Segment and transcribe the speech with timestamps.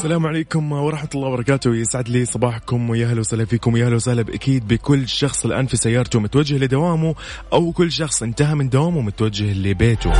[0.00, 1.74] السلام عليكم ورحمة الله وبركاته.
[1.74, 5.76] يسعد لي صباحكم ويا هلا وسهلا فيكم ويا هلا وسهلا أكيد بكل شخص الآن في
[5.76, 7.14] سيارته متوجه لدوامه
[7.52, 10.12] أو كل شخص انتهى من دوامه متوجه لبيته.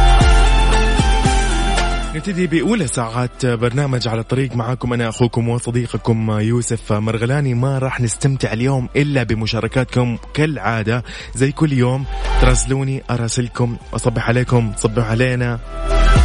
[2.14, 7.54] نبتدي بأولى ساعات برنامج على الطريق معاكم أنا أخوكم وصديقكم يوسف مرغلاني.
[7.54, 11.04] ما راح نستمتع اليوم إلا بمشاركاتكم كالعادة.
[11.34, 12.04] زي كل يوم
[12.40, 15.58] تراسلوني أراسلكم أصبح عليكم تصبحوا علينا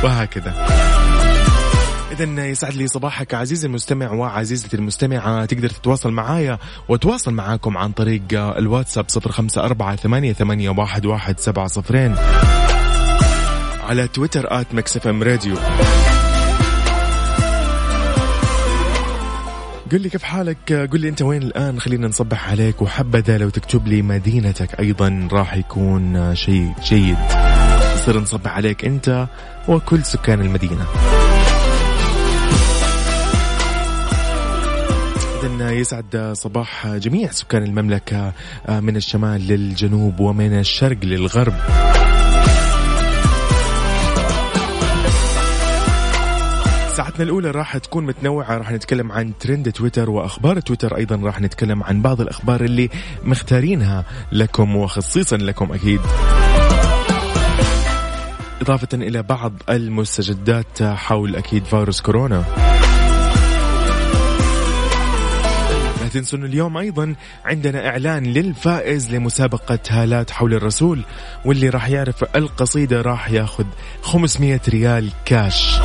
[0.04, 0.68] وهكذا.
[2.20, 5.46] إذا يسعد لي صباحك عزيزي المستمع وعزيزتي المستمعة.
[5.46, 6.58] تقدر تتواصل معايا
[6.90, 12.16] وتواصل معاكم عن طريق الواتساب صفر خمسة أربعة ثمانية, ثمانية واحد, واحد سبعة صفرين.
[13.84, 15.56] على تويتر at Mix FM Radio.
[19.92, 22.82] قل لي كيف حالك؟ قل لي أنت وين الآن؟ خلينا نصبح عليك.
[22.82, 27.18] وحبذا لو تكتب لي مدينتك أيضا راح يكون شيء جيد.
[27.96, 29.28] نصير نصبح عليك أنت
[29.68, 30.86] وكل سكان المدينة.
[35.46, 38.34] يسعد صباح جميع سكان المملكة
[38.70, 41.54] من الشمال للجنوب ومن الشرق للغرب.
[46.96, 51.84] ساعتنا الأولى راح تكون متنوعة راح نتكلم عن ترند تويتر وأخبار تويتر أيضا راح نتكلم
[51.84, 52.90] عن بعض الأخبار اللي
[53.24, 56.02] مختارينها لكم وخصيصا لكم أكيد.
[58.62, 62.44] إضافة إلى بعض المستجدات حول أكيد فيروس كورونا.
[66.16, 71.02] تنسوا انه اليوم أيضا عندنا إعلان للفائز لمسابقة هالات حول الرسول
[71.46, 73.66] واللي راح يعرف القصيدة راح ياخذ
[74.02, 75.80] 500 ريال كاش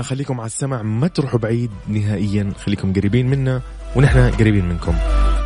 [0.00, 3.60] خليكم على السمع ما تروحوا بعيد نهائيا خليكم قريبين منا
[3.96, 4.94] ونحن قريبين منكم.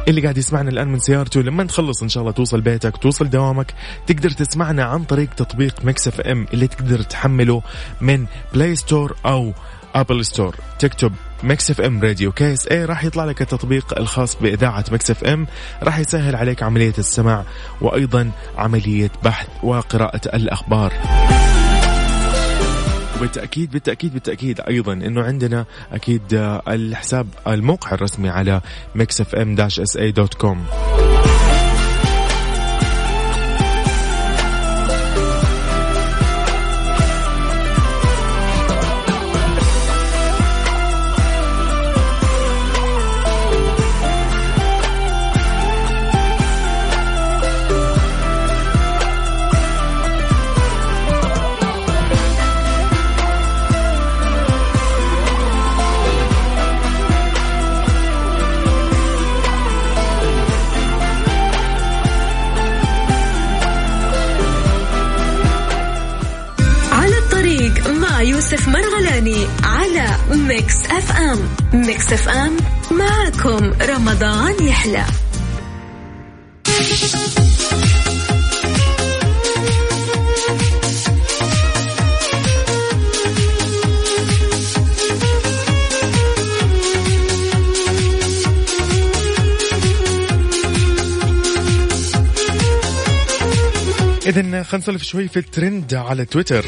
[0.08, 3.74] اللي قاعد يسمعنا الآن من سيارته لما تخلص إن شاء الله توصل بيتك توصل دوامك
[4.06, 7.62] تقدر تسمعنا عن طريق تطبيق مكس إف إم اللي تقدر تحمله
[8.00, 9.52] من بلاي ستور أو
[9.94, 15.10] ابل ستور تكتب مكس إف إم راديو KSA راح يطلع لك التطبيق الخاص بإذاعة مكس
[15.10, 15.46] إف إم.
[15.82, 17.44] راح يسهل عليك عملية السمع
[17.80, 20.92] وأيضا عملية بحث وقراءة الأخبار.
[23.16, 26.22] وبالتاكيد بالتاكيد بالتأكيد أيضا إنه عندنا أكيد
[26.68, 28.60] الحساب الموقع الرسمي على
[29.96, 30.66] اي دوت كوم.
[70.46, 71.48] ميكس اف ام.
[71.72, 72.56] ميكس اف ام
[72.90, 75.04] معكم رمضان يحلى.
[94.26, 96.64] إذا خلينا نسولف شوي في الترند على تويتر.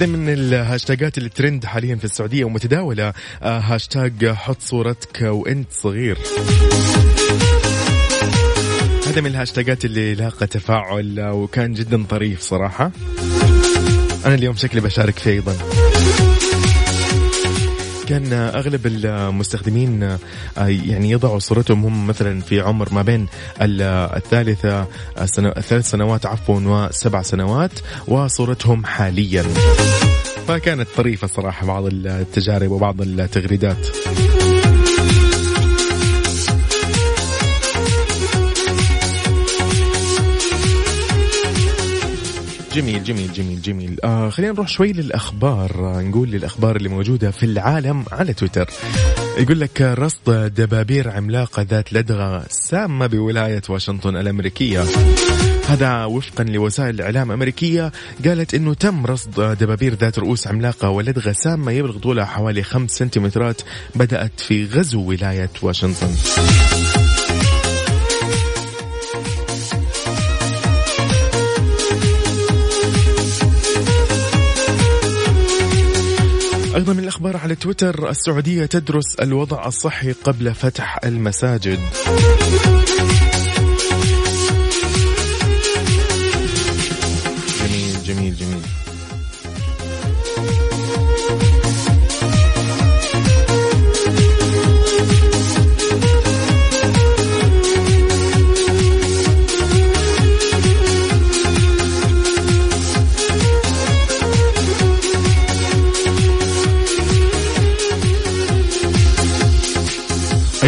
[0.00, 3.12] إذا من الهاشتاجات اللي ترند حاليا في السعودية ومتداولة
[3.42, 6.18] آه، هاشتاج حط صورتك وأنت صغير.
[9.06, 12.90] هذا من الهاشتاجات اللي لاقى تفاعل وكان جدا طريف صراحة.
[14.26, 15.56] أنا اليوم شكلي بشارك فيه أيضا.
[18.10, 20.18] كان أغلب المستخدمين آه،
[20.56, 23.26] يعني يضعوا صورتهم هم مثلا في عمر ما بين
[23.60, 24.86] الثالثة
[25.18, 27.72] الثلاث سنوات عفوا وسبع سنوات
[28.08, 29.42] وصورتهم حاليا.
[30.48, 33.86] فكانت طريفة صراحة بعض التجارب وبعض التغريدات.
[42.74, 43.98] جميل جميل جميل جميل.
[44.04, 45.70] آه خلينا نروح شوي للأخبار.
[45.70, 48.70] آه نقول للأخبار اللي موجودة في العالم على تويتر.
[49.38, 54.84] يقول لك رصد دبابير عملاقة ذات لدغة سامة بولاية واشنطن الأمريكية.
[55.68, 57.92] هذا وفقا لوسائل الإعلام الأمريكية
[58.24, 63.62] قالت أنه تم رصد دبابير ذات رؤوس عملاقة ولدغة سامة يبلغ طولها حوالي 5 سنتيمترات
[63.94, 66.10] بدأت في غزو ولاية واشنطن.
[76.74, 81.78] أيضا من الأخبار على تويتر السعودية تدرس الوضع الصحي قبل فتح المساجد.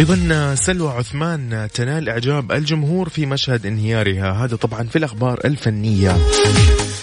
[0.03, 4.31] أيضا سلوى عثمان تنال إعجاب الجمهور في مشهد انهيارها.
[4.31, 6.17] هذا طبعا في الأخبار الفنية.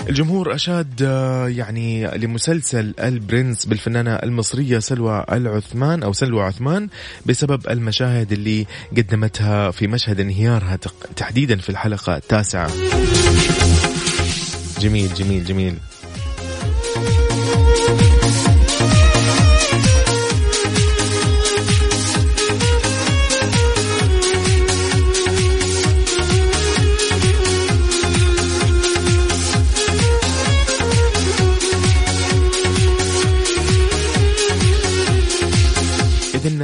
[0.09, 1.01] الجمهور أشاد
[1.57, 6.89] يعني لمسلسل البرنس بالفنانة المصرية سلوى العثمان أو سلوى عثمان
[7.27, 8.67] بسبب المشاهد اللي
[8.97, 10.79] قدمتها في مشهد انهيارها
[11.17, 12.71] تحديدا في الحلقة التاسعة.
[14.81, 15.75] جميل جميل جميل.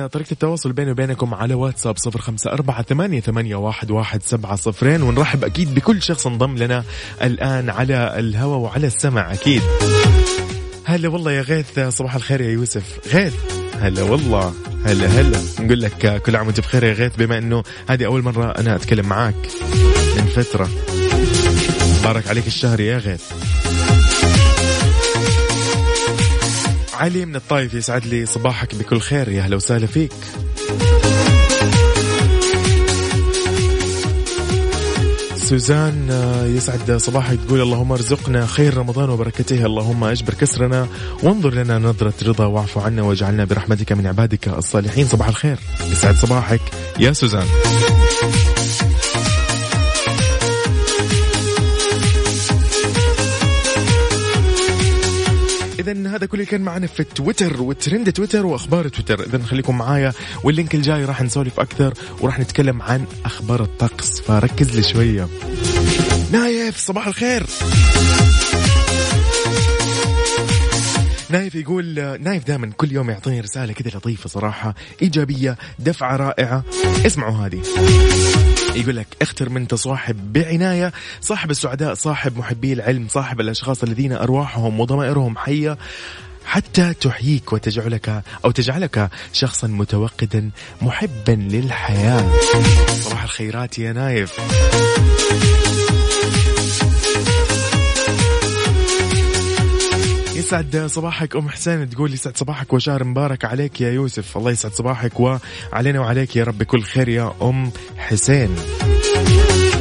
[0.06, 5.02] طريقة التواصل بيني وبينكم على واتساب صفر خمسة أربعة ثمانية, ثمانية واحد, واحد سبعة صفرين
[5.02, 6.84] ونرحب أكيد بكل شخص انضم لنا
[7.22, 9.62] الآن على الهواء وعلى السمع أكيد.
[10.84, 12.98] هلا والله يا غيث صباح الخير يا يوسف.
[13.14, 13.34] غيث
[13.80, 14.52] هلا والله.
[14.84, 15.38] هلا هلا.
[15.60, 19.06] نقول لك كل عام وأنت بخير يا غيث بما إنه هذه أول مرة أنا أتكلم
[19.06, 19.48] معاك
[20.16, 20.68] من فترة.
[22.04, 23.22] بارك عليك الشهر يا غيث.
[26.96, 29.28] علي من الطايف يسعد لي صباحك بكل خير.
[29.28, 30.12] يا أهلا وسهلا فيك.
[35.36, 37.38] سوزان آه، يسعد صباحك.
[37.46, 39.66] تقول اللهم ارزقنا خير رمضان وبركته.
[39.66, 40.88] اللهم أجبر كسرنا
[41.22, 45.06] وانظر لنا نظرة رضا واعف عنا واجعلنا برحمتك من عبادك الصالحين.
[45.06, 45.58] صباح الخير.
[45.92, 46.60] يسعد صباحك.
[46.98, 47.46] يا سوزان.
[55.88, 59.26] اذا هذا كل اللي كان معنا في تويتر وترند تويتر وأخبار تويتر.
[59.26, 60.12] اذا خليكم معايا
[60.44, 64.20] وال link الجاي راح نسولف أكثر وراح نتكلم عن أخبار الطقس.
[64.20, 65.28] فركز لي شوية.
[66.32, 67.46] نايف صباح الخير.
[71.30, 76.64] نايف يقول نايف دائما كل يوم يعطيني رسالة كذا لطيفة صراحة إيجابية دفعة رائعة.
[77.06, 77.62] اسمعوا هذه.
[78.76, 84.80] يقول لك اختر من تصاحب بعناية صاحب السعداء صاحب محبي العلم صاحب الأشخاص الذين أرواحهم
[84.80, 85.78] وضمائرهم حية
[86.44, 90.50] حتى تحييك وتجعلك أو تجعلك شخصا متوقدا
[90.82, 92.30] محبا للحياة.
[93.00, 94.40] صباح الخيرات يا نايف.
[100.46, 104.36] يسعد صباحك أم حسين تقول يسعد صباحك وشهر مبارك عليك يا يوسف.
[104.36, 108.56] الله يسعد صباحك وعلينا وعليك يا رب كل خير يا أم حسين.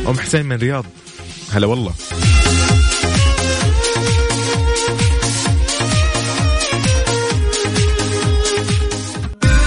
[0.08, 0.86] أم حسين من رياض.
[1.52, 1.94] هلا والله.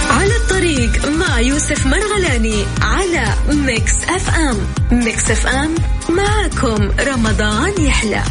[0.09, 4.57] على الطريق مع يوسف مرغلاني على ميكس أف أم.
[4.91, 5.75] ميكس أف أم
[6.09, 8.23] معكم رمضان يحلى.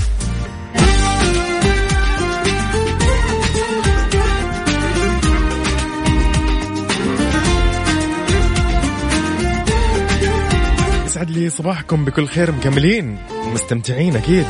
[11.18, 13.18] يسعد لي صباحكم بكل خير مكملين
[13.52, 14.46] مستمتعين أكيد.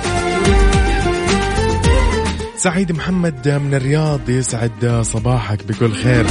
[2.56, 6.26] سعيد محمد من الرياض يسعد صباحك بكل خير.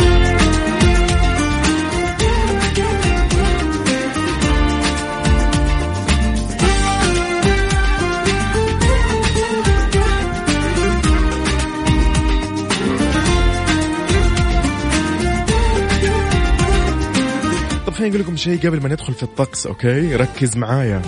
[18.38, 21.02] شيء قبل ما ندخل في الطقس okay؟ ركز معايا.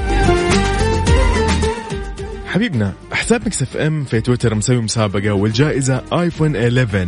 [2.47, 7.07] حبيبنا حساب مكس إف إم في تويتر مسوي مسابقة والجائزة آيفون 11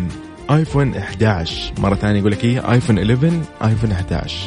[0.52, 4.38] آيفون 11 مرة ثانية يقول لك إيه؟ آيفون 11 آيفون 11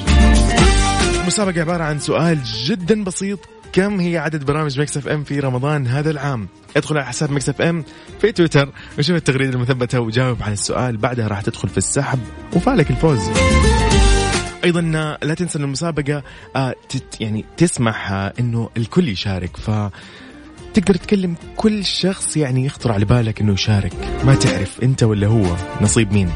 [1.20, 3.38] المسابقة عبارة عن سؤال جدا بسيط
[3.72, 7.48] كم هي عدد برامج مكس إف إم في رمضان هذا العام؟ ادخل على حساب مكس
[7.48, 7.84] إف إم
[8.20, 12.18] في تويتر وشوف التغريدة المثبتة وجاوب عن السؤال بعدها راح تدخل في السحب
[12.52, 13.20] وفالك الفوز.
[14.64, 14.80] أيضا
[15.22, 16.22] لا تنسى إن المسابقة
[16.56, 16.74] آه،
[17.20, 19.56] يعني تسمح آه، إنه الكل يشارك.
[19.56, 19.70] ف
[20.74, 23.92] تقدر تكلم كل شخص يعني يخطر على بالك إنه يشارك.
[24.24, 26.30] ما تعرف أنت ولا هو نصيب مين.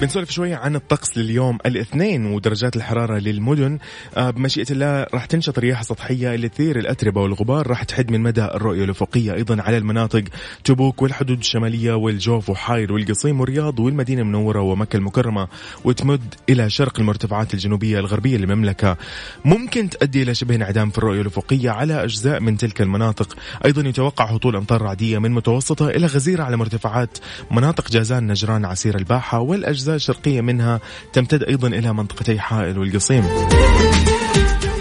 [0.00, 1.58] بنسولف شوية عن الطقس لليوم.
[1.66, 3.78] الاثنين ودرجات الحرارة للمدن.
[4.16, 7.66] آه، بمشيئة الله راح تنشط رياح سطحية اللي تثير الأتربة والغبار.
[7.66, 10.24] راح تحد من مدى الرؤية الأفقية أيضا على المناطق
[10.64, 15.48] تبوك والحدود الشمالية والجوف وحاير والقصيم والرياض والمدينة المنورة ومكة المكرمة
[15.84, 18.96] وتمد إلى شرق المرتفعات الجنوبية الغربية للمملكة.
[19.44, 23.36] ممكن تؤدي إلى شبه انعدام في الرؤية الأفقية على أجزاء من تلك المناطق.
[23.64, 27.18] أيضا يتوقع هطول أمطار رعدية من متوسطة إلى غزيرة على مرتفعات
[27.50, 30.80] مناطق جازان نجران عسير الباحة والأجزاء الشرقية منها
[31.12, 33.24] تمتد أيضا إلى منطقتي حائل والقصيم.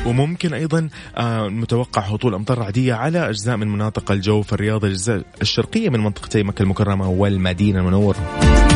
[0.05, 5.89] وممكن أيضا آه، متوقع هطول أمطار رعدية على أجزاء من مناطق الجوف الرياض الأجزاء الشرقية
[5.89, 8.66] من منطقتي مكة المكرمة والمدينة المنورة.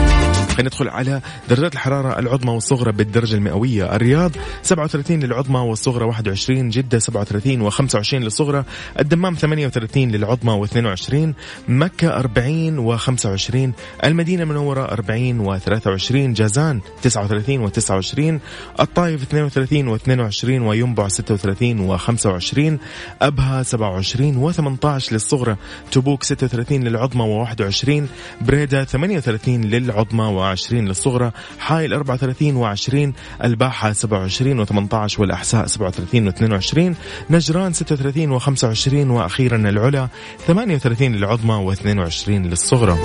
[0.61, 3.95] خلينا ندخل على درجات الحرارة العظمى والصغرى بالدرجة المئوية.
[3.95, 4.31] الرياض
[4.63, 8.63] 37 للعظمى والصغرى 21 جدة 37 و25 للصغرى.
[8.99, 11.33] الدمام 38 للعظمى و22
[11.67, 13.71] مكة 40 و25
[14.03, 18.39] المدينة المنورة 40 و23 جازان 39 و29
[18.79, 22.77] الطائف 32 و22 وينبع 36 و25
[23.21, 25.55] أبها 27 و18 للصغرى.
[25.91, 28.03] تبوك 36 للعظمى و21
[28.41, 36.95] بريدة 38 للعظمى و20 للصغرى حائل 34 و20 الباحة 27 و18 والأحساء 37 و22
[37.29, 40.07] نجران 36 و25 وأخيرا العلا
[40.47, 42.97] 38 للعظمى و22 للصغرى.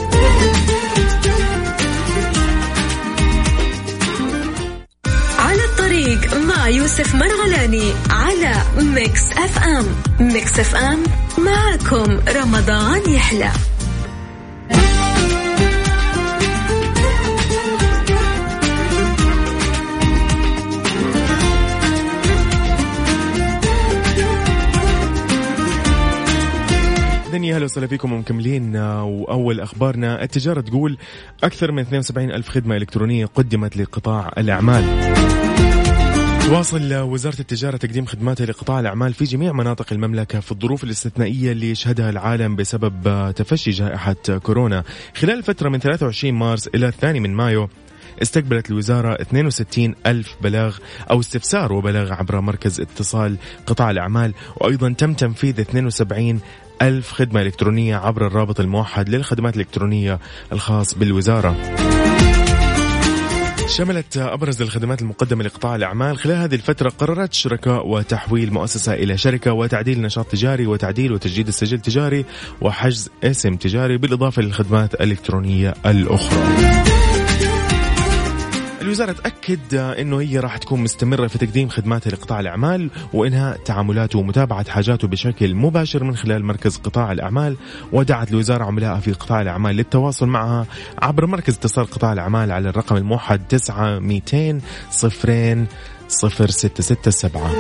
[5.39, 9.87] على الطريق مع يوسف مرغلاني على ميكس أف أم.
[10.21, 11.03] ميكس أف أم
[11.39, 13.51] معكم رمضان يحلى.
[27.45, 30.99] يا هلا وسهلا فيكم ومكملين آه، وأول أخبارنا التجارة تقول
[31.45, 34.85] أكثر من 72 ألف خدمة إلكترونية قدمت لقطاع الأعمال.
[36.47, 41.71] تواصل وزارة التجارة تقديم خدماتها لقطاع الأعمال في جميع مناطق المملكة في الظروف الاستثنائية اللي
[41.71, 44.85] يشهدها العالم بسبب آه، تفشي جائحة كورونا.
[45.17, 47.69] خلال فترة من 23 مارس إلى الثاني من مايو
[48.23, 50.79] استقبلت الوزارة 62 ألف بلاغ
[51.11, 56.41] أو استفسار وبلاغ عبر مركز اتصال قطاع الأعمال وأيضا تم تنفيذ 72
[56.83, 60.19] ألف خدمة إلكترونية عبر الرابط الموحد للخدمات الإلكترونية
[60.53, 61.57] الخاص بالوزارة.
[63.69, 69.53] شملت أبرز الخدمات المقدمة لقطاع الأعمال خلال هذه الفترة قررت الشركاء وتحويل مؤسسة إلى شركة
[69.53, 72.25] وتعديل نشاط تجاري وتعديل وتجديد السجل التجاري
[72.61, 77.06] وحجز اسم تجاري بالإضافة للخدمات الإلكترونية الأخرى.
[78.87, 84.71] الوزارة تأكد أنه هي راح تكون مستمرة في تقديم خدماتها لقطاع الأعمال وإنهاء تعاملاته ومتابعة
[84.71, 87.57] حاجاته بشكل مباشر من خلال مركز قطاع الأعمال.
[87.93, 90.67] ودعت الوزارة عملائها في قطاع الأعمال للتواصل معها
[90.99, 95.67] عبر مركز اتصال قطاع الأعمال على الرقم الموحد 9 200 صفرين
[96.09, 97.51] صفر ستة ستة سبعة.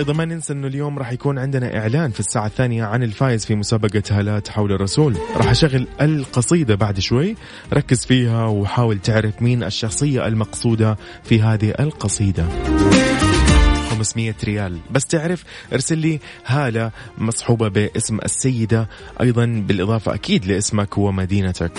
[0.00, 3.54] أيضا ما ننسى إنه اليوم راح يكون عندنا إعلان في الساعة الثانية عن الفائز في
[3.54, 5.16] مسابقة هالات حول الرسول.
[5.36, 7.36] راح أشغل القصيدة بعد شوي.
[7.72, 12.46] ركز فيها وحاول تعرف مين الشخصية المقصودة في هذه القصيدة.
[13.90, 14.78] 500 ريال.
[14.90, 18.88] بس تعرف ارسل لي هالة مصحوبة باسم السيدة.
[19.20, 21.72] أيضا بالإضافة أكيد لاسمك ومدينتك.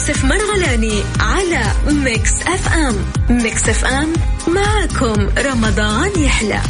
[0.00, 1.62] يوسف مرغلاني على
[2.04, 2.96] Mix FM
[3.30, 4.12] Mix FM
[4.48, 6.60] معكم رمضان يحلى.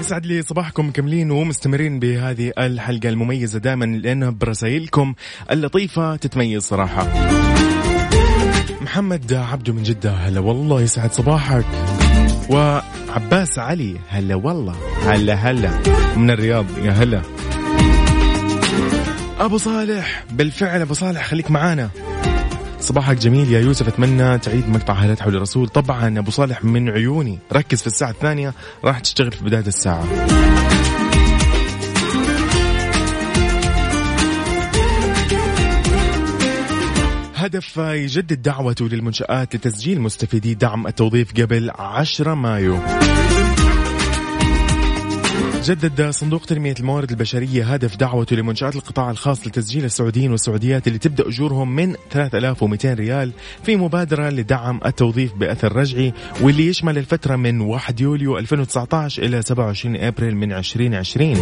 [0.00, 5.14] يسعد لي صباحكم مكملين ومستمرين بهذه الحلقة المميزة دائما لأنها برسائلكم
[5.50, 7.08] اللطيفة تتميز صراحة.
[8.82, 11.64] محمد عبدو من جدة هلا والله يسعد صباحك.
[12.50, 14.74] وعباس علي هلا والله.
[15.06, 15.70] هلا هلا.
[16.16, 17.22] من الرياض يا هلا.
[19.40, 21.90] أبو صالح بالفعل أبو صالح خليك معانا.
[22.80, 25.68] صباحك جميل يا يوسف أتمنى تعيد مقطع هلات حول الرسول.
[25.68, 30.04] طبعا أبو صالح من عيوني ركز في الساعة الثانية راح تشتغل في بداية الساعة.
[37.42, 42.78] الهدف يجدد دعوته للمنشآت لتسجيل مستفيدي دعم التوظيف قبل 10 مايو.
[45.62, 51.28] جدد صندوق تنمية الموارد البشرية هدف دعوته لمنشآت القطاع الخاص لتسجيل السعوديين والسعوديات اللي تبدأ
[51.28, 53.32] أجورهم من 3200 ريال
[53.64, 59.96] في مبادرة لدعم التوظيف بأثر رجعي واللي يشمل الفترة من 1 يوليو 2019 إلى 27
[59.96, 61.36] أبريل من 2020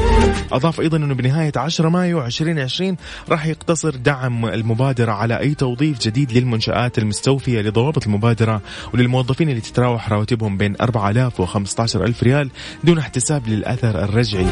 [0.52, 2.96] أضاف أيضا أنه بنهاية 10 مايو 2020
[3.28, 8.62] راح يقتصر دعم المبادرة على أي توظيف جديد للمنشآت المستوفية لضوابط المبادرة
[8.94, 12.50] وللموظفين اللي تتراوح رواتبهم بين 4000 و 15000 ريال
[12.84, 14.46] دون احتساب للأثر الرجعي.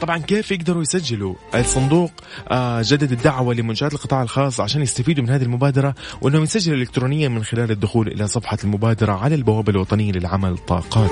[0.00, 2.10] طبعا كيف يقدروا يسجلوا الصندوق
[2.48, 7.44] آه جدد الدعوة لمنشآت القطاع الخاص عشان يستفيدوا من هذه المبادرة وأنهم يسجلوا الكترونيا من
[7.44, 11.10] خلال الدخول إلى صفحة المبادرة على البوابة الوطنية للعمل طاقات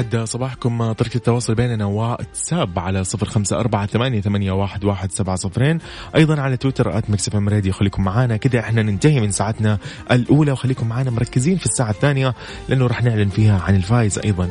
[0.00, 5.36] يسعد صباحكم طريقة التواصل بيننا واتساب على صفر خمسة أربعة ثمانية, ثمانية واحد, واحد سبعة
[5.36, 5.78] صفرين.
[6.14, 8.36] أيضا على تويتر at MixFM Radio خليكم معانا.
[8.36, 9.78] كده إحنا ننتهي من ساعتنا
[10.10, 12.34] الأولى وخليكم معانا مركزين في الساعة الثانية
[12.68, 14.50] لأنه راح نعلن فيها عن الفائز أيضا.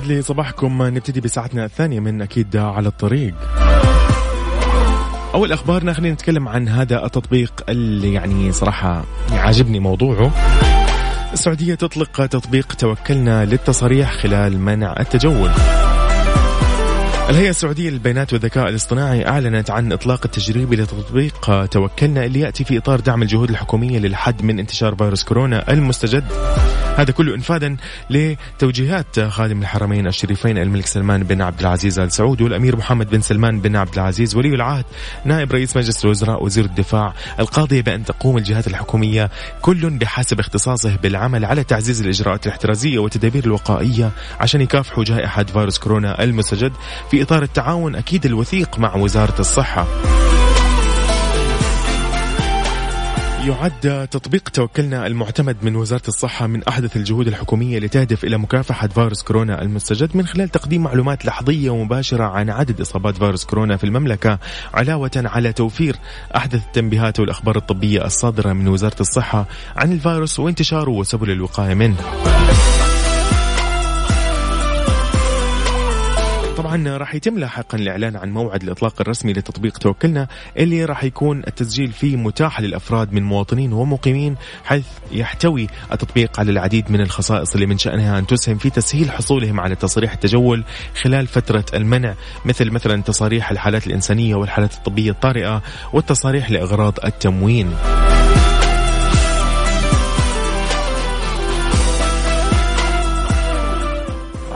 [0.00, 3.34] يسعد لي صباحكم نبتدي بساعتنا الثانية من أكيد على الطريق.
[5.34, 10.32] أول أخبارنا خلينا نتكلم عن هذا التطبيق اللي يعني صراحة عاجبني موضوعه.
[11.32, 15.50] السعودية تطلق تطبيق توكلنا للتصاريح خلال منع التجول.
[17.30, 23.00] الهيئة السعودية للبيانات والذكاء الاصطناعي؟ أعلنت عن إطلاق التجريبي لتطبيق توكلنا اللي يأتي في إطار
[23.00, 26.24] دعم الجهود الحكومية للحد من انتشار فيروس كورونا المستجد.
[26.96, 27.76] هذا كله انفاذا
[28.10, 33.60] لتوجيهات خادم الحرمين الشريفين الملك سلمان بن عبد العزيز آل سعود والأمير محمد بن سلمان
[33.60, 34.84] بن عبد العزيز ولي العهد
[35.24, 41.44] نائب رئيس مجلس الوزراء وزير الدفاع القاضيه بأن تقوم الجهات الحكومية كل بحسب اختصاصه بالعمل
[41.44, 46.72] على تعزيز الإجراءات الاحترازية والتدابير الوقائية عشان يكافحوا جائحة فيروس كورونا المستجد
[47.10, 49.86] في إطار التعاون أكيد الوثيق مع وزارة الصحة.
[53.46, 59.22] يعد تطبيق توكلنا المعتمد من وزارة الصحة من أحدث الجهود الحكومية لتهدف إلى مكافحة فيروس
[59.22, 64.38] كورونا المستجد من خلال تقديم معلومات لحظية ومباشرة عن عدد إصابات فيروس كورونا في المملكة
[64.74, 65.96] علاوة على توفير
[66.36, 71.96] أحدث التنبيهات والأخبار الطبية الصادرة من وزارة الصحة عن الفيروس وانتشاره وسبل الوقاية منه.
[76.60, 81.92] طبعا راح يتم لاحقا الإعلان عن موعد الإطلاق الرسمي لتطبيق توكلنا اللي راح يكون التسجيل
[81.92, 87.78] فيه متاح للأفراد من مواطنين ومقيمين حيث يحتوي التطبيق على العديد من الخصائص اللي من
[87.78, 90.64] شأنها أن تسهم في تسهيل حصولهم على تصريح التجول
[91.02, 97.76] خلال فترة المنع مثل مثلا تصاريح الحالات الإنسانية والحالات الطبية الطارئة والتصاريح لإغراض التموين.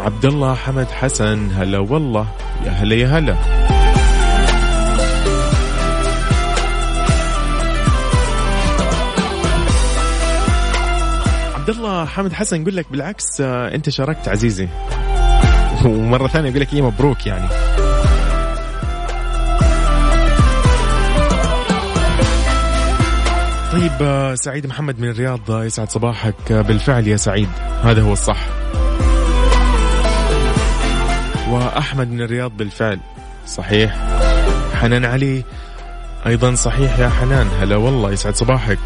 [0.04, 2.26] عبد الله حمد حسن هلا والله
[2.64, 3.36] يا هلا يا هلا.
[11.54, 14.68] عبد الله حمد حسن يقول لك بالعكس آه، انت شاركت عزيزي.
[15.84, 17.48] ومرة ثانية يقول لك إيه مبروك يعني.
[23.72, 26.52] طيب آه، سعيد محمد من الرياض آه، يسعد صباحك.
[26.52, 27.48] بالفعل يا سعيد
[27.82, 28.46] هذا هو الصح.
[31.48, 33.00] وأحمد من الرياض بالفعل.
[33.46, 33.96] صحيح.
[34.74, 35.44] حنان علي
[36.26, 37.46] أيضا صحيح يا حنان.
[37.60, 38.78] هلا والله يسعد صباحك.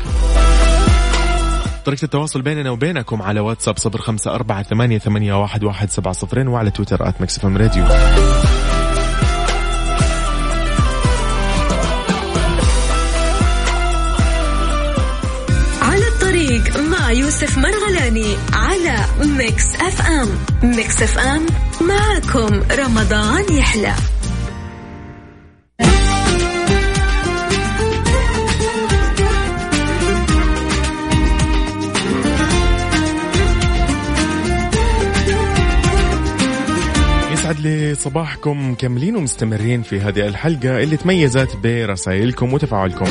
[1.85, 6.49] طريقة التواصل بيننا وبينكم على واتساب صفر خمسة أربعة ثمانية, ثمانية واحد, واحد سبعة صفرين
[6.49, 7.85] وعلى تويتر آت مكسفم راديو.
[15.83, 17.59] على الطريق مع يوسف
[18.09, 18.97] مرغلاني على
[19.39, 20.29] Mix FM.
[20.63, 21.47] Mix FM
[21.81, 23.95] معكم رمضان يحلى.
[37.33, 43.07] يسعد لي صباحكم مكملين ومستمرين في هذه الحلقة اللي تميزت برسائلكم وتفاعلكم.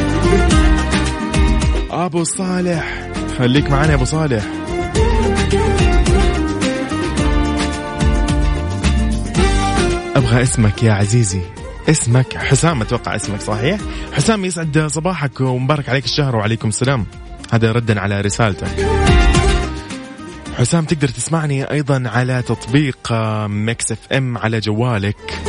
[1.91, 4.66] أبو صالح خليك معنا يا أبو صالح.
[10.27, 11.41] أبغى اسمك يا عزيزي.
[11.89, 12.37] اسمك.
[12.37, 13.79] حسام أتوقع اسمك صحيح؟
[14.13, 17.05] حسام يسعد صباحك ومبارك عليك الشهر وعليكم السلام.
[17.51, 18.67] هذا ردا على رسالتك.
[20.57, 23.13] حسام تقدر تسمعني أيضا على تطبيق
[23.47, 25.39] Mix FM على جوالك.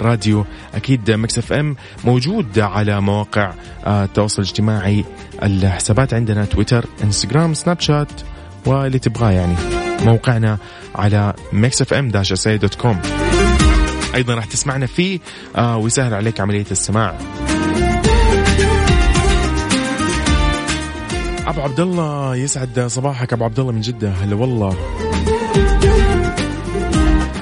[0.00, 3.52] وراديو أكيد Mix FM موجود على مواقع
[3.86, 5.04] التواصل الاجتماعي
[5.42, 8.12] الحسابات عندنا تويتر إنستغرام سناب شات
[8.66, 9.54] واللي تبغاه يعني.
[10.04, 10.58] موقعنا
[10.94, 13.00] على Mix FM dash dot com.
[14.16, 15.20] أيضا راح تسمعنا فيه
[15.56, 17.18] آه ويسهل عليك عملية السماع.
[21.46, 23.32] أبو عبد الله يسعد صباحك.
[23.32, 24.10] أبو عبد الله من جدة.
[24.10, 24.76] هلا والله.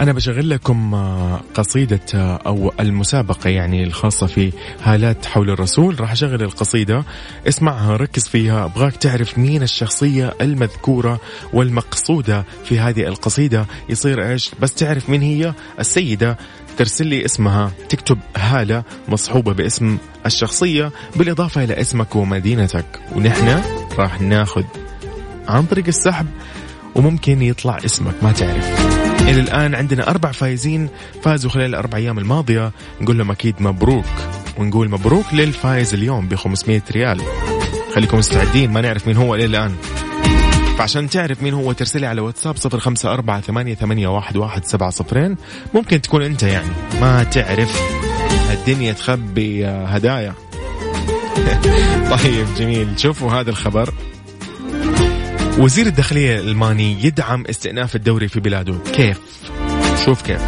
[0.00, 6.00] أنا بشغل لكم آه، قصيدة آه، أو المسابقة يعني الخاصة في هالات حول الرسول.
[6.00, 7.04] راح أشغل القصيدة.
[7.48, 8.64] اسمعها ركز فيها.
[8.64, 11.20] أبغاك تعرف مين الشخصية المذكورة
[11.52, 13.66] والمقصودة في هذه القصيدة.
[13.88, 16.38] يصير إيش؟ بس تعرف مين هي السيدة
[16.78, 17.72] ترسل لي اسمها.
[17.88, 22.86] تكتب هالة مصحوبة باسم الشخصية بالإضافة إلى اسمك ومدينتك.
[23.16, 23.62] ونحن
[23.98, 24.64] راح ناخذ
[25.48, 26.26] عن طريق السحب
[26.94, 28.94] وممكن يطلع اسمك ما تعرف.
[29.20, 30.88] إلى الآن عندنا أربع فايزين
[31.22, 32.72] فازوا خلال الأربع أيام الماضية.
[33.00, 34.04] نقول لهم أكيد مبروك.
[34.58, 37.20] ونقول مبروك للفايز اليوم ب 500 ريال.
[37.94, 39.74] خليكم مستعدين ما نعرف مين هو إلى الآن.
[40.78, 44.90] فعشان تعرف مين هو ترسلي على واتساب صفر خمسة أربعة ثمانية, ثمانية واحد, واحد سبعة
[44.90, 45.36] صفرين.
[45.74, 47.82] ممكن تكون أنت يعني ما تعرف
[48.52, 50.34] الدنيا تخبي هدايا.
[52.14, 53.00] طيب جميل.
[53.00, 53.94] شوفوا هذا الخبر.
[55.58, 58.74] وزير الداخلية الألماني يدعم استئناف الدوري في بلاده.
[58.92, 59.20] كيف؟
[60.04, 60.40] شوف كيف.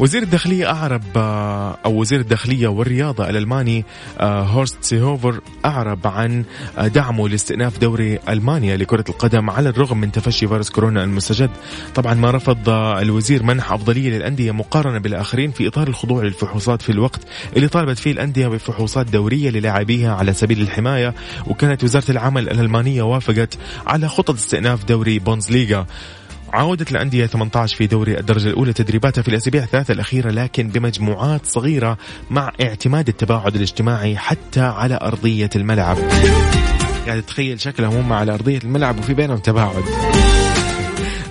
[0.00, 3.84] وزير الداخلية أعرب آه، أو وزير الداخلية والرياضة الألماني
[4.20, 6.44] آه، هورست سيهوفر أعرب عن
[6.78, 11.50] آه، دعمه لاستئناف دوري ألمانيا لكرة القدم على الرغم من تفشي فيروس كورونا المستجد.
[11.94, 17.20] طبعا ما رفض الوزير منح أفضلية للأندية مقارنة بالآخرين في إطار الخضوع للفحوصات في الوقت
[17.56, 21.14] اللي طالبت فيه الأندية بفحوصات دورية للاعبيها على سبيل الحماية
[21.46, 25.86] وكانت وزارة العمل الألمانية وافقت على خطط استئناف دوري بونزليغا.
[26.54, 31.98] عودت الأندية 18 في دوري الدرجة الأولى تدريباتها في الأسابيع الثلاثة الأخيرة لكن بمجموعات صغيرة
[32.30, 35.96] مع اعتماد التباعد الاجتماعي حتى على أرضية الملعب.
[37.06, 39.84] يعني تخيل شكلهم هم على أرضية الملعب وفي بينهم تباعد.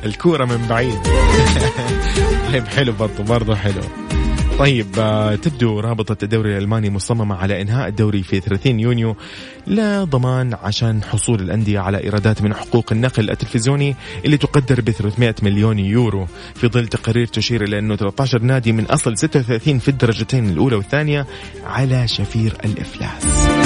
[0.05, 0.99] الكورة من بعيد.
[2.51, 4.02] طيب حلو برضو برضو حلو.
[4.59, 9.15] طيب آه، تبدو رابطة الدوري الألماني مصممة على إنهاء الدوري في 30 يونيو
[9.67, 15.35] لا ضمان عشان حصول الأندية على إيرادات من حقوق النقل التلفزيوني اللي تقدر ب 300
[15.43, 16.27] مليون يورو.
[16.55, 21.25] في ظل تقارير تشير إلى أنه 13 نادي من أصل 36 في الدرجتين الأولى والثانية
[21.65, 23.62] على شفير الإفلاس.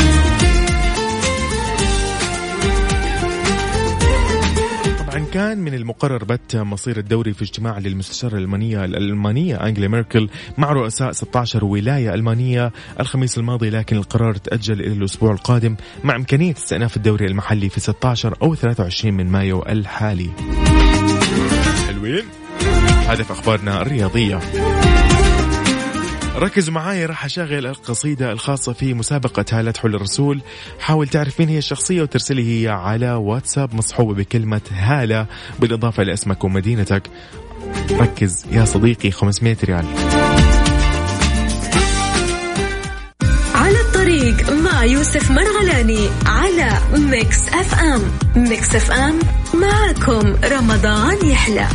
[5.34, 11.12] كان من المقرر بت مصير الدوري في اجتماع للمستشارة الألمانية الألمانية أنجلي ميركل مع رؤساء
[11.12, 17.26] 16 ولاية ألمانية الخميس الماضي لكن القرار تأجل إلى الأسبوع القادم مع إمكانية استئناف الدوري
[17.26, 20.30] المحلي في 16 أو 23 من مايو الحالي.
[21.88, 22.24] حلوين؟
[23.08, 24.40] في أخبارنا الرياضية.
[26.38, 30.42] ركزوا معاي راح أشغل القصيدة الخاصة في مسابقة هالة حول الرسول.
[30.80, 35.26] حاول تعرف مين هي الشخصية وترسلي هي على واتساب مصحوبة بكلمة هالة
[35.60, 37.04] بالإضافة إلى اسمك ومدينتك.
[37.92, 39.86] ركز يا صديقي 500 ريال.
[43.56, 48.02] على الطريق مع يوسف مرغلاني على Mix FM.
[48.36, 49.20] Mix FM
[49.54, 51.68] معكم رمضان يحلى.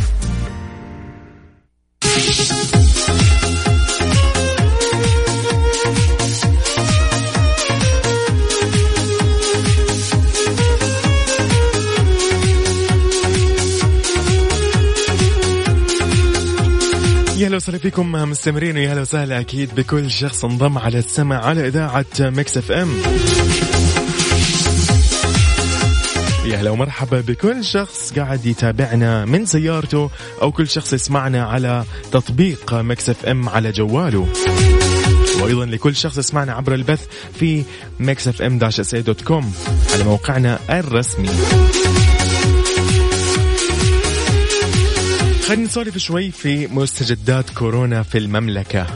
[17.53, 22.05] أهلا وسهلا فيكم مستمرين ويا أهلا وسهلا أكيد بكل شخص انضم على السمع على إذاعة
[22.19, 22.97] Mix FM.
[26.45, 30.09] يا أهلا ومرحبا بكل شخص قاعد يتابعنا من سيارته
[30.41, 34.27] أو كل شخص يسمعنا على تطبيق Mix FM على جواله.
[35.41, 37.07] وأيضا لكل شخص يسمعنا عبر البث
[37.39, 37.63] في
[37.99, 39.53] Mix FM dash dot com
[39.93, 41.29] على موقعنا الرسمي.
[45.47, 48.87] خلينا نسولف شوي في مستجدات كورونا في المملكة.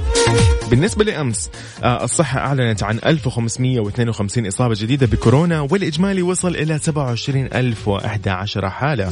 [0.70, 1.50] بالنسبة لأمس
[1.84, 9.12] آه، الصحة أعلنت عن 1552 إصابة جديدة بكورونا والإجمالي وصل إلى 27011 حالة.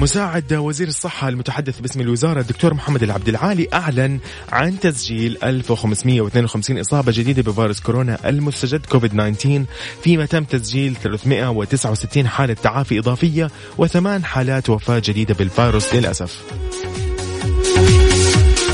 [0.00, 4.20] مساعد وزير الصحة المتحدث باسم الوزارة الدكتور محمد العبد العالي أعلن
[4.52, 9.64] عن تسجيل 1552 إصابة جديدة بفيروس كورونا المستجد كوفيد 19
[10.02, 16.42] فيما تم تسجيل 369 حالة تعافي إضافية وثمان حالات وفاة جديدة بالفيروس للأسف.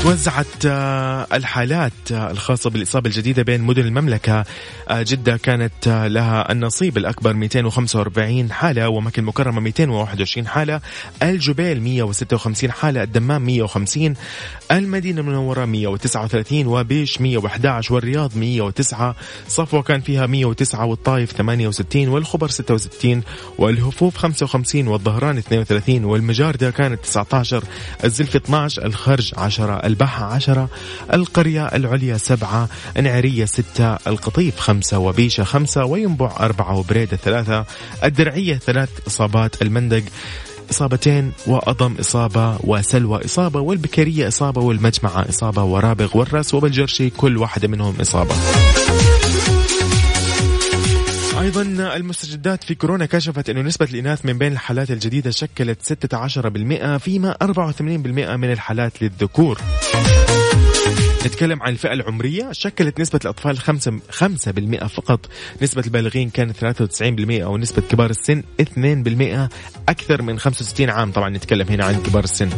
[0.07, 4.45] توزعت آه، الحالات آه، الخاصة بالإصابة الجديدة بين مدن المملكة.
[4.89, 10.81] آه، جدة كانت لها النصيب الأكبر 245 حالة ومكة المكرمة 221 حالة.
[11.23, 14.13] الجبيل 156 حالة الدمام 150
[14.71, 19.15] المدينة المنورة 139 وبيش 111 والرياض 109
[19.47, 23.23] صفوة كان فيها 109 والطايف 68 والخبر 66
[23.57, 27.63] والهفوف 55 والظهران 32 والمجاردة كانت 19
[28.03, 30.69] الزلف 12 الخرج 10 البحة عشرة
[31.13, 32.69] القرية العليا سبعة
[33.01, 37.65] نعرية ستة القطيف خمسة وبيشة خمسة وينبع أربعة وبريدة ثلاثة
[38.03, 40.03] الدرعية ثلاث إصابات المندق
[40.71, 47.95] إصابتين وأضم إصابة وسلوى إصابة والبكرية إصابة والمجمعة إصابة ورابغ والرأس وبالجرشي كل واحدة منهم
[48.01, 48.35] إصابة.
[51.39, 51.61] أيضا
[51.95, 57.81] المستجدات في كورونا كشفت إنه نسبة الإناث من بين الحالات الجديدة شكلت 16% فيما 84%
[58.35, 59.61] من الحالات للذكور.
[61.25, 65.29] نتكلم عن الفئة العمرية شكلت نسبة الأطفال 5 5% فقط.
[65.61, 69.49] نسبة البالغين كانت 93% أو نسبة كبار السن 2%
[69.89, 71.11] أكثر من 65 عام.
[71.11, 72.49] طبعا نتكلم هنا عن كبار السن.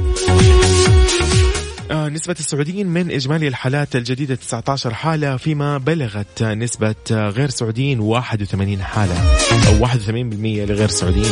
[1.92, 9.16] نسبة السعوديين من إجمالي الحالات الجديدة 19 حالة فيما بلغت نسبة غير سعوديين 81 حالة
[9.68, 9.92] أو 81%
[10.70, 11.32] لغير سعوديين.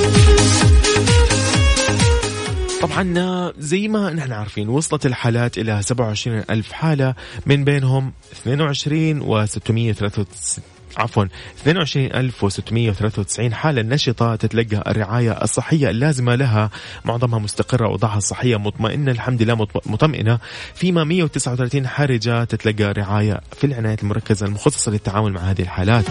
[2.81, 7.15] طبعا زي ما نحن عارفين وصلت الحالات إلى 27 ألف حالة
[7.45, 11.25] من بينهم 22 و 663 عفوا
[11.61, 16.69] 22693 حالة نشطة تتلقى الرعاية الصحية اللازمة لها.
[17.05, 20.39] معظمها مستقرة وضعها الصحية مطمئنة الحمد لله مطمئنة.
[20.75, 26.05] فيما 139 حارجة تتلقى رعاية في العناية المركزة المخصصة للتعامل مع هذه الحالات.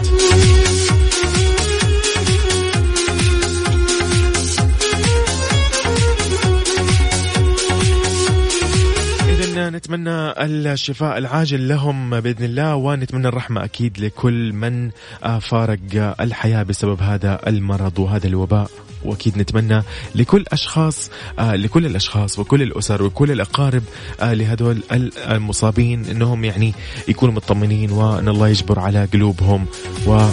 [9.77, 10.31] نتمنى
[10.73, 14.89] الشفاء العاجل لهم بإذن الله ونتمنى الرحمة أكيد لكل من
[15.23, 15.79] آه، فارق
[16.19, 18.69] الحياة بسبب هذا المرض وهذا الوباء.
[19.05, 19.83] وأكيد نتمنى
[20.15, 21.09] لكل أشخاص
[21.39, 23.83] آه، لكل الأشخاص وكل الأسر وكل الأقارب
[24.19, 24.83] آه، لهذول
[25.17, 26.73] المصابين إنهم يعني
[27.07, 29.65] يكونوا مطمنين وأن الله يجبر على قلوبهم
[30.07, 30.27] و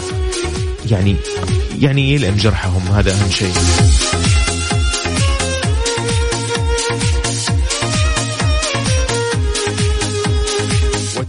[0.90, 1.16] يعني
[1.80, 3.54] يعني يلئم جرحهم هذا أهم شيء.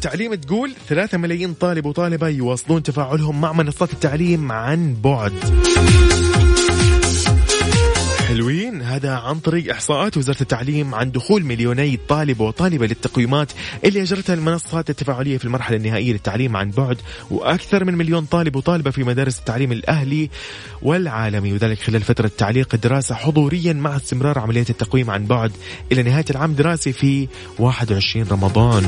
[0.06, 5.34] التعليم تقول ثلاثة ملايين طالب وطالبة يواصلون تفاعلهم مع منصات التعليم عن بعد
[8.28, 13.52] حلوين هذا عن طريق إحصاءات وزارة التعليم عن دخول مليوني طالب وطالبة للتقويمات
[13.86, 16.98] اللي أجرتها المنصات التفاعلية في المرحلة النهائية للتعليم عن بعد
[17.32, 20.30] وأكثر من مليون طالب وطالبة في مدارس التعليم الأهلي
[20.82, 25.52] والعالمي وذلك خلال فترة تعليق الدراسه حضوريا مع استمرار عمليه التقويم عن بعد
[25.92, 27.28] إلى نهاية العام الدراسي في
[27.60, 28.84] 21 رمضان.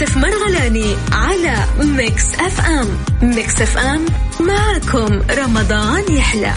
[0.00, 2.88] يوسف مرغلاني على Mix FM.
[3.22, 4.06] Mix FM
[4.40, 6.52] معكم رمضان يحلى.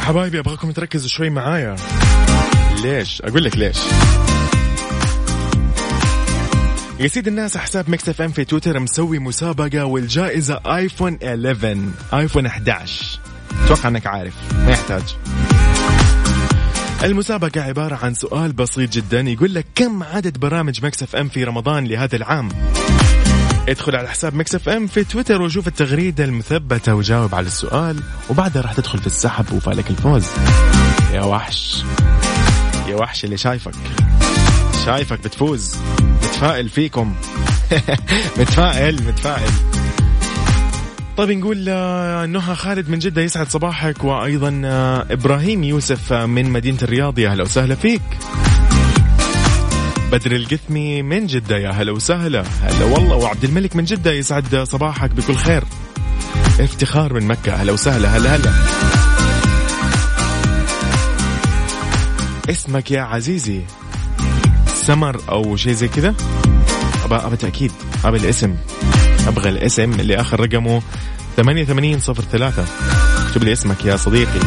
[0.00, 1.76] حبايبي أبغاكم تركزوا شوي معايا.
[2.82, 3.78] ليش؟ أقول لك ليش.
[7.00, 11.78] يا سيد الناس حساب Mix FM في تويتر مسوي مسابقة والجائزة آيفون 11
[12.14, 13.20] آيفون 11
[13.64, 14.34] أتوقع إنك عارف.
[14.66, 15.02] ما يحتاج.
[17.04, 21.84] المسابقة عبارة عن سؤال بسيط جدا يقول لك كم عدد برامج Mix FM في رمضان
[21.86, 22.48] لهذا العام؟
[23.68, 28.72] ادخل على حساب Mix FM في تويتر وشوف التغريدة المثبتة وجاوب على السؤال وبعدها راح
[28.72, 30.26] تدخل في السحب وفالك الفوز.
[31.12, 31.84] يا وحش.
[32.88, 33.74] يا وحش اللي شايفك.
[34.84, 35.76] شايفك بتفوز.
[36.02, 37.14] متفائل فيكم.
[38.38, 39.52] متفائل متفائل.
[41.18, 46.50] طيب نقول آه، نهى خالد من جدة يسعد صباحك وأيضا آه، إبراهيم يوسف آه، من
[46.50, 47.18] مدينة الرياض.
[47.18, 48.02] يا هلا وسهلا فيك.
[50.12, 51.56] بدر القثمي من جدة.
[51.56, 52.44] يا هلا وسهلا.
[52.62, 53.16] هلا والله.
[53.16, 55.64] وعبد الملك من جدة يسعد صباحك بكل خير.
[56.60, 57.54] افتخار من مكة.
[57.54, 58.16] هلا وسهلا.
[58.16, 58.52] هلا هلا.
[62.50, 63.62] اسمك يا عزيزي.
[64.74, 66.14] سمر أو شيء زي كذا؟
[67.04, 67.72] ابى ابى تأكيد.
[68.04, 68.54] ابى الاسم.
[69.28, 70.82] أبغى الاسم اللي اخر رقمه
[71.36, 72.64] 8803
[73.26, 74.40] اكتب لي اسمك يا صديقي.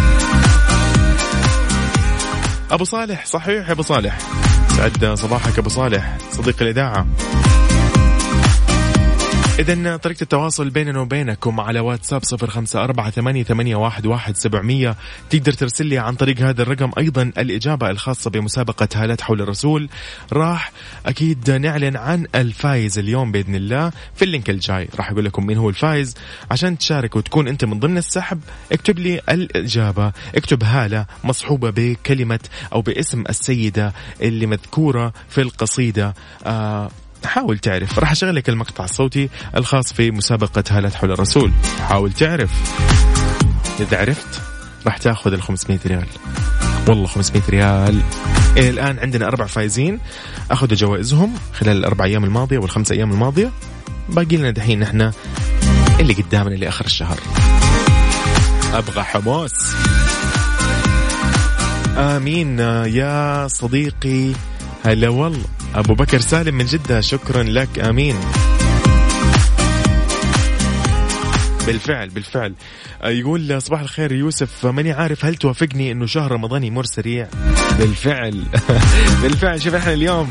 [2.71, 4.17] أبو صالح صحيح يا أبو صالح.
[4.77, 7.07] سعد صباحك أبو صالح صديق الإذاعة.
[9.59, 14.95] إذا طريقة التواصل بيننا وبينكم على واتساب صفر خمسة أربعة ثمانية, ثمانية واحد, واحد سبعمية.
[15.29, 19.89] تقدر ترسل لي عن طريق هذا الرقم أيضا الإجابة الخاصة بمسابقة هالات حول الرسول.
[20.33, 20.71] راح
[21.05, 24.89] أكيد نعلن عن الفايز اليوم بإذن الله في ال link الجاي.
[24.95, 26.15] راح أقول لكم مين هو الفايز.
[26.51, 28.39] عشان تشارك وتكون أنت من ضمن السحب
[28.71, 30.11] اكتب لي الإجابة.
[30.35, 32.39] اكتب هالة مصحوبة بكلمة
[32.73, 36.13] أو باسم السيدة اللي مذكورة في القصيدة.
[36.45, 36.91] آه
[37.25, 37.99] حاول تعرف.
[37.99, 41.51] راح اشغل لك المقطع الصوتي الخاص في مسابقة هالة حول الرسول.
[41.87, 42.51] حاول تعرف.
[43.79, 44.41] إذا عرفت
[44.85, 46.07] راح تأخذ ال 500 ريال.
[46.87, 48.01] والله 500 ريال.
[48.57, 49.99] إلى الآن عندنا أربع فايزين
[50.51, 53.51] أخذوا جوائزهم خلال الأربع أيام الماضية والخمس أيام الماضية.
[54.09, 55.11] باقي لنا دحين نحن
[55.99, 57.19] اللي قدامنا لآخر الشهر.
[58.73, 59.75] أبغى حماس.
[61.97, 64.31] آمين يا صديقي.
[64.85, 65.60] هلا والله.
[65.75, 68.15] أبو بكر سالم من جدة شكرا لك آمين.
[71.67, 72.53] بالفعل بالفعل.
[73.03, 77.27] يقول صباح الخير يوسف ماني عارف هل توافقني إنه شهر رمضان يمر سريع؟
[77.79, 78.43] بالفعل.
[79.23, 79.61] بالفعل.
[79.61, 80.29] شوف إحنا اليوم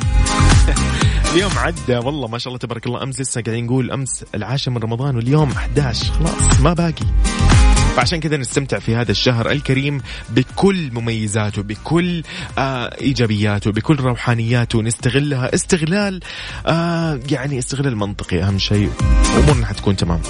[1.32, 1.96] اليوم عدى.
[1.96, 5.50] والله ما شاء الله تبارك الله أمس لسه قاعدين نقول أمس العاشر من رمضان واليوم
[5.50, 7.06] 11 خلاص ما باقي.
[7.96, 12.22] فعشان كذا نستمتع في هذا الشهر الكريم بكل مميزاته بكل
[12.58, 14.82] آه إيجابياته بكل روحانياته.
[14.82, 15.54] نستغلها.
[15.54, 16.20] استغلال
[16.66, 18.90] آه يعني استغلال منطقي أهم شيء.
[19.38, 20.20] أمورنا حتكون تمام.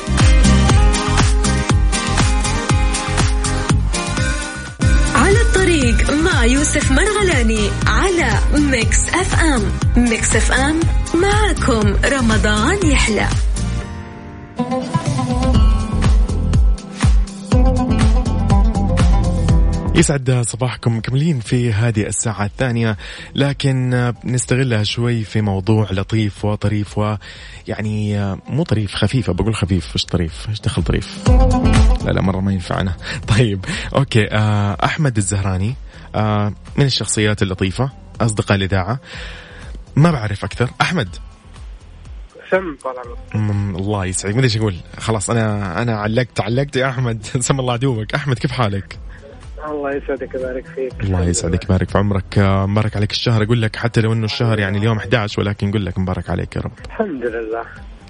[5.14, 9.62] على الطريق مع يوسف مرغلاني على Mix FM.
[9.96, 10.80] Mix FM
[11.14, 13.28] معكم رمضان يحلى.
[20.00, 22.96] يسعد صباحكم مكملين في هذه الساعة الثانية
[23.34, 30.48] لكن نستغلها شوي في موضوع لطيف وطريف ويعني مو طريف خفيف بقول خفيف مش طريف؟
[30.48, 31.28] إيش دخل طريف؟
[32.04, 32.96] لا لا مرة ما ينفعنا
[33.38, 33.64] طيب
[33.96, 35.74] أوكي آه، أحمد الزهراني
[36.14, 39.00] آه، من الشخصيات اللطيفة أصدقاء الإذاعة.
[39.96, 40.70] ما بعرف أكثر.
[40.80, 41.08] أحمد.
[42.50, 42.94] سم طال
[43.34, 44.34] مم، الله يسعدك.
[44.34, 44.76] ما أدري إيش أقول.
[44.98, 47.26] خلاص أنا أنا علقت علقت يا أحمد.
[47.48, 48.14] سم الله عدوك.
[48.14, 48.98] أحمد كيف حالك؟
[49.68, 50.92] الله يسعدك ويبارك فيك.
[51.00, 52.38] الله يسعدك يبارك في عمرك.
[52.38, 53.42] آه، مبارك عليك الشهر.
[53.42, 56.60] أقول لك حتى لو إنه الشهر يعني اليوم 11 ولكن نقول لك مبارك عليك يا
[56.60, 56.72] رب.
[56.86, 57.62] الحمد لله.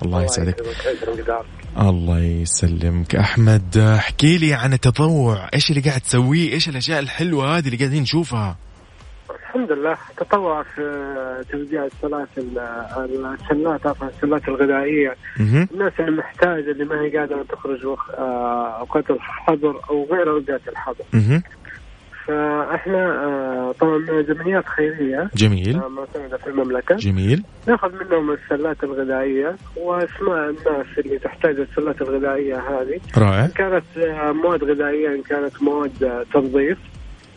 [0.02, 0.62] الله يسعدك.
[1.78, 3.16] الله يسلمك.
[3.16, 5.48] أحمد آه، احكي لي عن التطوع.
[5.54, 8.56] إيش اللي قاعد تسويه؟ إيش الأشياء الحلوة هذه اللي قاعدين نشوفها؟
[9.50, 9.96] الحمد لله.
[10.16, 12.58] تطوع في توزيع السلاسل
[13.40, 15.14] السلات عفوا السلات الغذائية.
[15.72, 20.68] الناس اللي محتاجة اللي ما هي قادرة تخرج وق- آه، اوقات الحظر أو غير اوقات
[20.68, 21.04] الحظر.
[22.26, 25.76] فإحنا آه، طبعا من جمعيات خيرية جميل.
[25.76, 26.94] آه، معتمدة في المملكة.
[26.96, 27.44] جميل.
[27.68, 33.00] ناخذ منهم السلات الغذائية وأسماء الناس اللي تحتاج السلات الغذائية هذه.
[33.18, 33.44] رائع.
[33.44, 33.84] إن كانت
[34.42, 36.78] مواد غذائية إن كانت مواد تنظيف.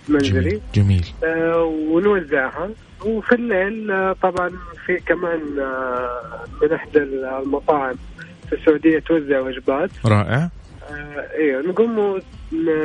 [0.10, 0.40] منزلي.
[0.40, 0.62] جميل.
[0.76, 2.70] جميل آه، ونوزعها.
[3.06, 4.52] وفي الليل آه، طبعا
[4.86, 7.96] في كمان آه، من إحدى المطاعم
[8.50, 9.90] في السعودية توزع وجبات.
[10.06, 10.50] رائع.
[10.92, 12.20] آه، أيوه نقوم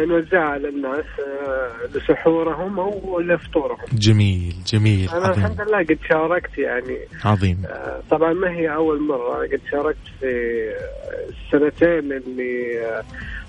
[0.09, 1.05] نوزعها على الناس
[1.47, 3.79] آه، لسحورهم أو لفطورهم.
[3.93, 5.45] جميل جميل أنا عظيم.
[5.45, 6.99] الحمد لله قد شاركت يعني.
[7.25, 7.63] عظيم.
[7.67, 10.27] آه، طبعا ما هي أول مرة قد شاركت في
[11.29, 13.03] السنتين اللي آه،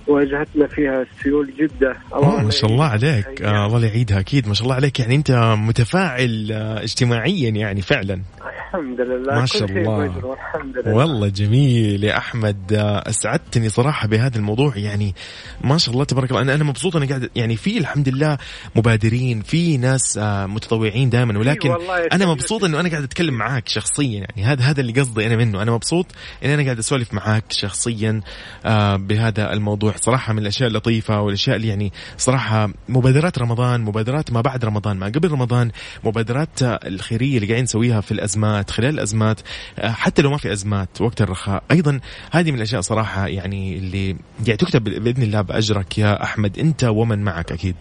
[0.08, 1.96] واجهتنا فيها سيول جدة.
[2.14, 3.42] أوه ما شاء الله عليك.
[3.42, 5.00] آه الله يعيدها أكيد ما شاء الله عليك.
[5.00, 6.52] يعني أنت متفاعل
[6.84, 8.22] اجتماعيا يعني فعلا.
[8.70, 10.06] الحمد لله ما شاء الله.
[10.34, 10.96] الحمد لله.
[10.96, 12.74] والله جميل يا أحمد.
[12.74, 14.74] آه، أسعدتني صراحة بهذا الموضوع.
[14.78, 15.16] يعني
[15.64, 16.42] ما شاء الله تبارك الله.
[16.42, 18.38] أنا أنا مبسوط أنا قاعد يعني في الحمد لله
[18.76, 21.40] مبادرين في ناس آه، متطوعين دائما.
[21.40, 21.70] ولكن
[22.14, 22.26] أنا.
[22.26, 24.44] مبسوط إنه أنا قاعد أتكلم معاك شخصيا يعني.
[24.44, 25.62] هذا هذا اللي قصدي أنا منه.
[25.62, 26.06] أنا مبسوط
[26.46, 28.22] ان أنا قاعد أسولف معاك شخصيا
[28.66, 29.94] آه، بهذا الموضوع.
[30.02, 35.06] صراحة من الأشياء اللطيفة والأشياء اللي يعني صراحة مبادرات رمضان مبادرات ما بعد رمضان ما
[35.06, 35.72] قبل رمضان
[36.04, 39.42] مبادرات الخيرية اللي قاعدين نسويها في الأزمات خلال الأزمات
[39.80, 41.64] آه، حتى لو ما في أزمات وقت الرخاء.
[41.72, 42.00] أيضا
[42.32, 44.08] هذه من الأشياء صراحة يعني اللي
[44.46, 45.89] يعني تكتب بإذن الله بأجرك.
[45.98, 47.76] يا أحمد أنت ومن معك أكيد.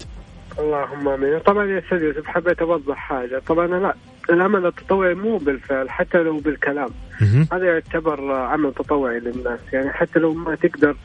[0.59, 1.39] اللهم آمين.
[1.39, 3.95] طبعا يا أستاذ يوسف حبيت اوضح حاجة طبعا لا
[4.31, 6.89] العمل التطوعي مو بالفعل حتى لو بالكلام.
[7.53, 10.97] هذا يعتبر عمل تطوعي للناس يعني حتى لو ما تقدر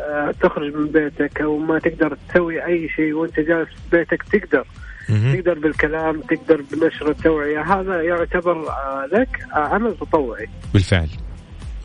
[0.00, 4.66] آه، تخرج من بيتك أو ما تقدر تسوي أي شيء وأنت جالس في بيتك تقدر.
[5.08, 10.46] تقدر بالكلام تقدر بنشر التوعيه هذا يعتبر آه، لك آه، عمل تطوعي.
[10.74, 11.08] بالفعل.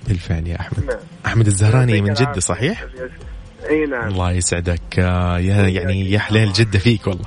[0.08, 0.86] بالفعل يا أحمد.
[0.86, 0.98] نعم.
[1.26, 3.12] أحمد الزهراني من جدة صحيح؟ يوسف.
[3.70, 4.08] إي نعم.
[4.08, 5.00] الله يسعدك.
[5.00, 7.26] آه، يا يعني يا حليل جدة فيك والله.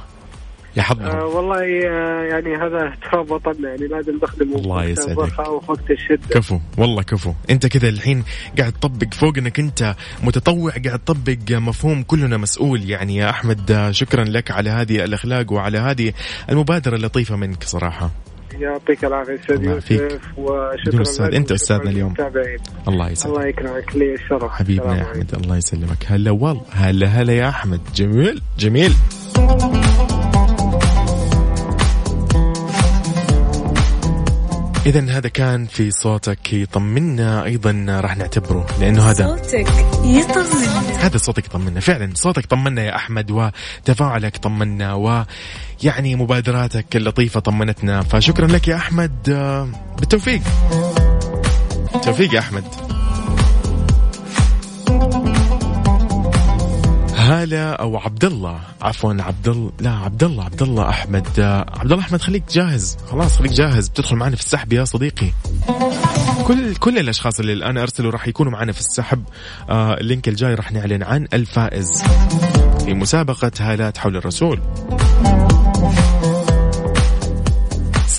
[0.77, 5.39] يا آه حظهم والله آه يعني هذا تراب وطننا يعني لازم نخدمه الله وقت يسعدك.
[5.39, 6.29] ووقت الشدة.
[6.31, 6.59] كفو.
[6.79, 7.33] والله كفو.
[7.51, 8.25] أنت كذا الحين
[8.59, 12.91] قاعد تطبق فوق إنك أنت متطوع قاعد تطبق مفهوم كلنا مسؤول.
[12.91, 16.13] يعني يا أحمد آه، شكرا لك على هذه الأخلاق وعلى هذه
[16.51, 18.11] المبادرة اللطيفة منك صراحة.
[18.61, 19.65] يعطيك العافية أستاذ.
[19.65, 22.15] يوسف وشكرا أنت وشكراً أستاذنا اليوم.
[22.19, 22.59] للمتابعين.
[22.89, 23.97] الله يسعدك الله يكرمك.
[23.97, 24.51] لي الشرف.
[24.51, 25.03] حبيبنا يا.
[25.03, 25.35] أحمد.
[25.35, 26.07] الله يسلمك.
[26.07, 27.81] هلا والله هلا هلا يا أحمد.
[27.95, 28.95] جميل جميل.
[34.87, 37.45] إذا هذا كان في صوتك يطمنا.
[37.45, 39.69] أيضا راح نعتبره لأنه هذا صوتك
[40.05, 44.95] يطمن هذا صوتك طمنا فعلا صوتك طمنا يا أحمد وتفاعلك طمنا
[45.85, 48.03] ويعني مبادراتك اللطيفة طمنتنا.
[48.03, 49.31] فشكرا لك يا أحمد.
[49.31, 49.69] آه،
[49.99, 50.41] بالتوفيق.
[52.05, 52.65] توفيق يا أحمد.
[57.17, 61.41] هلا أو عبد الله عفوا عبد الله لا عبد الله عبد الله أحمد.
[61.41, 62.99] آه، عبد الله أحمد خليك جاهز.
[63.11, 63.89] خلاص خليك جاهز.
[63.89, 65.31] بتدخل معنا في السحب يا صديقي.
[66.47, 69.25] كل كل الأشخاص اللي الآن أرسلوا راح يكونوا معنا في السحب.
[69.71, 72.03] آه اللينك الجاي راح نعلن عن الفائز.
[72.85, 74.61] في مسابقة هالات حول الرسول.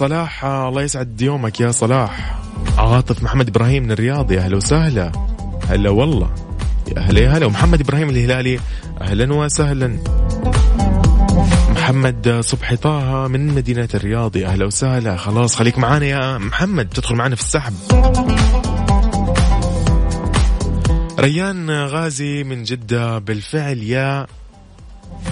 [0.01, 2.35] صلاح آه الله يسعد يومك يا صلاح.
[2.77, 5.11] عاطف محمد إبراهيم من الرياض يا أهلا وسهلا.
[5.69, 6.29] هلا والله.
[6.87, 7.45] يا هلا يا هلا.
[7.45, 8.59] ومحمد إبراهيم الهلالي
[9.01, 9.97] أهلا وسهلا.
[11.71, 15.17] محمد صبحي طه من مدينة الرياض يا أهلا وسهلا.
[15.17, 16.87] خلاص خليك معانا يا محمد.
[16.89, 17.73] تدخل معنا في السحب.
[21.19, 24.27] ريان غازي من جدة بالفعل يا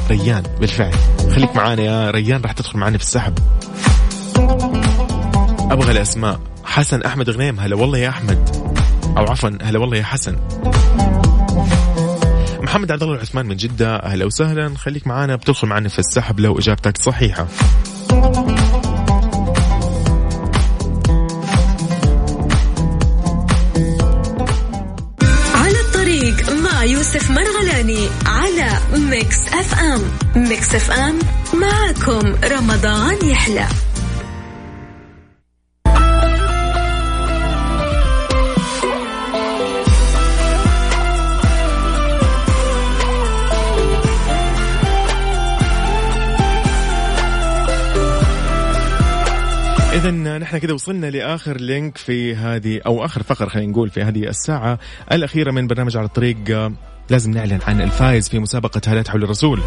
[0.09, 0.93] ريان بالفعل.
[1.35, 3.39] خليك معانا يا ريان راح تدخل معنا في السحب.
[5.71, 6.39] أبغى الأسماء.
[6.63, 7.59] حسن أحمد غنيم.
[7.59, 8.49] هلا والله يا أحمد.
[9.17, 10.35] أو عفوا هلا والله يا حسن.
[12.61, 13.95] محمد عبد الله العثمان من جدة.
[13.95, 14.75] أهلا وسهلا.
[14.77, 15.35] خليك معانا.
[15.35, 17.47] بتدخل معنا في السحب لو إجابتك صحيحة.
[25.55, 28.69] على الطريق مع يوسف مرغلاني على
[29.09, 30.01] Mix FM.
[30.35, 31.19] Mix FM
[31.53, 33.65] معكم رمضان يحلى.
[49.99, 54.27] إذا نحن كده وصلنا لآخر link في هذه أو آخر فقرة خلينا نقول في هذه
[54.27, 54.79] الساعة
[55.11, 56.37] الأخيرة من برنامج على الطريق.
[57.09, 59.61] لازم نعلن عن الفائز في مسابقة هالات حول الرسول.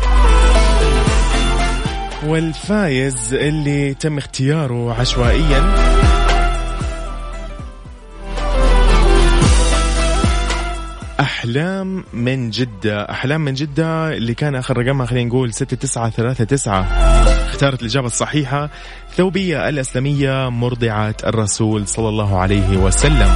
[2.26, 5.74] والفايز اللي تم اختياره عشوائيا
[11.21, 13.11] أحلام من جدة.
[13.11, 16.85] أحلام من جدة اللي كان آخر رقمها خلينا نقول 6939
[17.49, 18.71] اختارت الإجابة الصحيحة.
[19.17, 23.29] ثوبية الأسلمية مرضعة الرسول صلى الله عليه وسلم.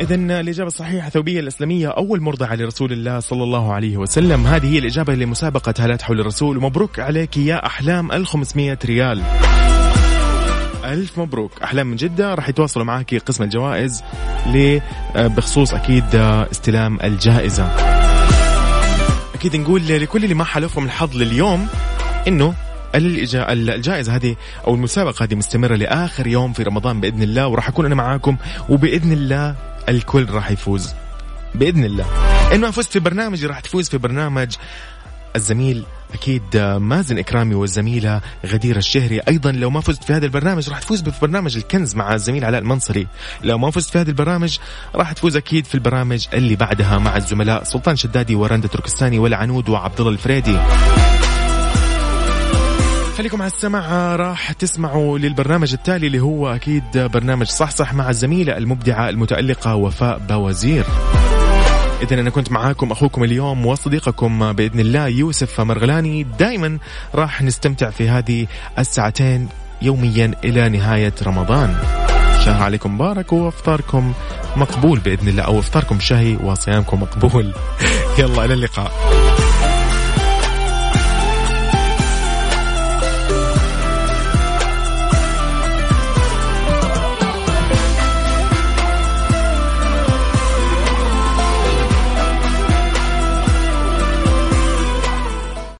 [0.00, 4.46] إذا الإجابة الصحيحة ثوبية الإسلامية أول مرضعة لرسول الله صلى الله عليه وسلم.
[4.46, 6.56] هذه هي الإجابة لمسابقة هالات حول الرسول.
[6.56, 9.22] ومبروك عليك يا أحلام ال 500 ريال.
[10.84, 11.62] ألف مبروك.
[11.62, 14.02] أحلام من جدة راح يتواصلوا معك قسم الجوائز
[14.46, 14.80] ل
[15.16, 17.64] بخصوص أكيد استلام الجائزة.
[19.34, 21.68] أكيد نقول لكل اللي ما حالفهم الحظ لليوم
[22.28, 22.54] إنه
[22.94, 27.94] الجائزة هذه أو المسابقة هذه مستمرة لآخر يوم في رمضان بإذن الله وراح أكون أنا
[27.94, 28.36] معاكم
[28.68, 29.54] وبإذن الله
[29.88, 30.94] الكل راح يفوز.
[31.54, 32.04] بإذن الله.
[32.56, 34.56] ما فزت في برنامجي راح تفوز في برنامج
[35.36, 39.20] الزميل أكيد مازن إكرامي والزميلة غدير الشهري.
[39.28, 42.60] أيضا لو ما فزت في هذا البرنامج راح تفوز في برنامج الكنز مع الزميل علاء
[42.60, 43.06] المنصري.
[43.42, 44.58] لو ما فزت في هذا البرامج
[44.94, 50.00] راح تفوز أكيد في البرامج اللي بعدها مع الزملاء سلطان شدادي ورندا تركستاني والعنود وعبد
[50.00, 50.58] الله الفريدي.
[53.18, 58.56] خليكم على السمع راح تسمعوا للبرنامج التالي اللي هو أكيد برنامج صح صح مع الزميلة
[58.56, 60.84] المبدعة المتألقة وفاء بوزير.
[62.02, 66.26] إذا أنا كنت معاكم أخوكم اليوم وصديقكم بإذن الله يوسف مرغلاني.
[66.38, 66.78] دائما
[67.14, 68.46] راح نستمتع في هذه
[68.78, 69.48] الساعتين
[69.82, 71.76] يوميا إلى نهاية رمضان.
[72.44, 74.12] شهر عليكم مبارك وأفطاركم
[74.56, 77.52] مقبول بإذن الله أو أفطاركم شهي وصيامكم مقبول.
[78.18, 78.92] يلا إلى اللقاء.